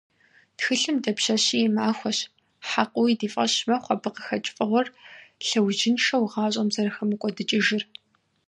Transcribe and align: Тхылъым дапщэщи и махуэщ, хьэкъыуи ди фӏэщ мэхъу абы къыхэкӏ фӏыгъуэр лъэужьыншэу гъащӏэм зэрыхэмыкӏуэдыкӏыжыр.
Тхылъым 0.57 0.97
дапщэщи 1.03 1.57
и 1.67 1.69
махуэщ, 1.75 2.19
хьэкъыуи 2.67 3.13
ди 3.19 3.27
фӏэщ 3.33 3.53
мэхъу 3.67 3.91
абы 3.93 4.09
къыхэкӏ 4.15 4.49
фӏыгъуэр 4.55 4.87
лъэужьыншэу 5.45 6.29
гъащӏэм 6.31 6.69
зэрыхэмыкӏуэдыкӏыжыр. 6.73 7.83